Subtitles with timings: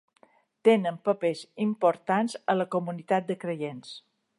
[0.69, 3.99] Tenen papers importants a la comunitat de creients.